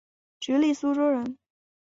[0.39, 1.37] 直隶苏州人。